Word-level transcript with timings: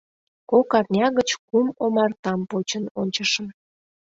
Кок 0.49 0.69
арня 0.79 1.07
гыч 1.17 1.29
кум 1.47 1.67
омартам 1.83 2.39
почын 2.49 2.85
ончышым. 2.99 3.47